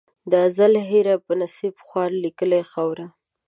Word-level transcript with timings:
د 0.31 0.33
ازل 0.47 0.73
هېره 0.89 1.15
په 1.25 1.31
نصیب 1.41 1.75
خواره 1.85 2.15
لیکلې 2.25 2.61
خاوره 2.71 3.05